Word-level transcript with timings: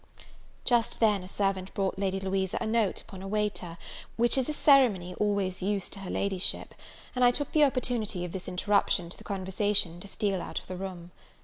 Just 0.65 0.99
then 0.99 1.21
a 1.21 1.27
servant 1.27 1.71
brought 1.75 1.99
Lady 1.99 2.19
Louisa 2.19 2.57
a 2.59 2.65
note 2.65 3.01
upon 3.01 3.21
a 3.21 3.27
waiter, 3.27 3.77
which 4.17 4.35
is 4.35 4.49
a 4.49 4.51
ceremony 4.53 5.13
always 5.19 5.61
used 5.61 5.93
to 5.93 5.99
her 5.99 6.09
Ladyship; 6.09 6.73
and 7.15 7.23
I 7.23 7.29
took 7.29 7.51
the 7.51 7.63
opportunity 7.63 8.25
of 8.25 8.31
this 8.31 8.47
interruption 8.47 9.11
to 9.11 9.17
the 9.19 9.23
conversation 9.23 9.99
to 9.99 10.07
steal 10.07 10.41
out 10.41 10.57
of 10.57 10.65
the 10.65 10.75
room. 10.75 11.11